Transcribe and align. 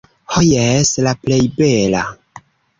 Ho 0.35 0.41
jes, 0.45 0.95
la 1.09 1.15
plej 1.27 1.39
bela. 1.61 2.05